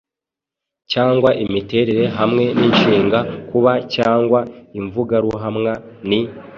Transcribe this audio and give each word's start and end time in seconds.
cyangwa 0.91 1.29
imiterere 1.43 2.05
hamwe 2.17 2.45
n’inshinga 2.59 3.19
“kuba” 3.49 3.71
cyangwa 3.95 4.39
imvugaruhamwa 4.79 5.73
“ni”. 6.07 6.19